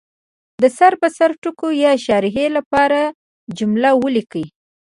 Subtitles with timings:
[0.61, 2.99] د سر په سر ټکو یا شارحې لپاره
[3.57, 4.45] جمله ولیکي.